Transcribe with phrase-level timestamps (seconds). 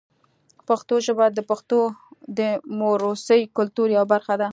[0.67, 1.81] پښتو ژبه د پښتنو
[2.39, 2.39] د
[2.79, 4.49] موروثي کلتور یوه برخه ده.